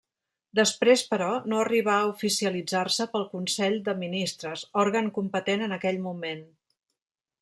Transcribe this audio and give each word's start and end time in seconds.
Després 0.59 1.01
però, 1.09 1.27
no 1.51 1.59
arribà 1.65 1.97
a 1.97 2.07
oficialitzar-se 2.13 3.07
pel 3.11 3.27
Consell 3.35 3.77
de 3.91 3.95
Ministres, 4.05 4.65
òrgan 4.85 5.13
competent 5.19 5.67
en 5.67 5.77
aquell 5.77 6.01
moment. 6.09 6.43